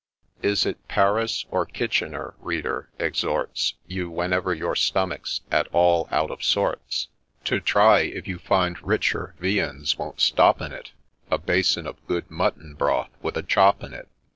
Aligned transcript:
Is 0.41 0.65
it 0.65 0.87
Paris, 0.87 1.45
or 1.51 1.63
Kitchener, 1.63 2.33
Reader, 2.39 2.89
exhorts 2.97 3.75
You, 3.85 4.09
whenever 4.09 4.51
your 4.51 4.75
stomach 4.75 5.27
's 5.27 5.41
at 5.51 5.67
all 5.71 6.07
out 6.09 6.31
of 6.31 6.43
sorts, 6.43 7.09
To 7.43 7.59
try, 7.59 7.99
if 7.99 8.27
you 8.27 8.39
find 8.39 8.81
richer 8.81 9.35
viands 9.39 9.99
won't 9.99 10.19
stop 10.19 10.59
in 10.59 10.71
it 10.71 10.91
A 11.29 11.37
basin 11.37 11.85
of 11.85 12.03
good 12.07 12.31
mutton 12.31 12.73
broth 12.73 13.11
with 13.21 13.37
a 13.37 13.43
chop 13.43 13.83
in 13.83 13.93
it 13.93 14.07